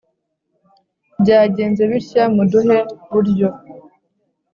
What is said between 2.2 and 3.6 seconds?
mubuhe buryo!